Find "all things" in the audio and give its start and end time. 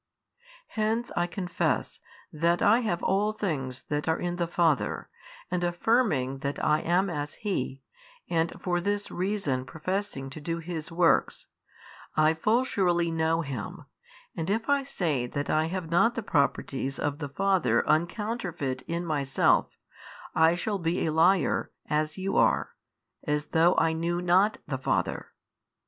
3.03-3.83